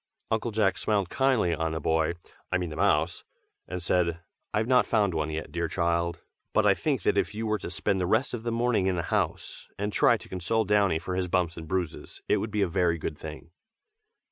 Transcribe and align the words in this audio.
Uncle 0.31 0.49
Jack 0.49 0.79
smiled 0.79 1.11
kindly 1.11 1.53
on 1.53 1.73
the 1.73 1.79
boy 1.79 2.15
I 2.51 2.57
mean 2.57 2.71
the 2.71 2.75
mouse 2.75 3.23
and 3.67 3.83
said 3.83 4.19
"I 4.51 4.57
have 4.57 4.65
not 4.65 4.87
found 4.87 5.13
one 5.13 5.29
yet, 5.29 5.51
dear 5.51 5.67
child! 5.67 6.23
but 6.53 6.65
I 6.65 6.73
think 6.73 7.03
that 7.03 7.19
if 7.19 7.35
you 7.35 7.45
were 7.45 7.59
to 7.59 7.69
spend 7.69 8.01
the 8.01 8.07
rest 8.07 8.33
of 8.33 8.41
the 8.41 8.51
morning 8.51 8.87
in 8.87 8.95
the 8.95 9.03
house, 9.13 9.67
and 9.77 9.93
try 9.93 10.17
to 10.17 10.27
console 10.27 10.65
Downy 10.65 10.97
for 10.97 11.13
his 11.15 11.27
bumps 11.27 11.55
and 11.55 11.67
bruises, 11.67 12.19
it 12.27 12.37
would 12.37 12.49
be 12.49 12.63
a 12.63 12.67
very 12.67 12.97
good 12.97 13.15
thing." 13.19 13.51